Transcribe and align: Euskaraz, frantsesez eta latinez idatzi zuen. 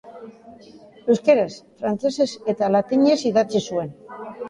Euskaraz, 1.17 1.59
frantsesez 1.83 2.29
eta 2.57 2.73
latinez 2.79 3.23
idatzi 3.33 3.67
zuen. 3.71 3.99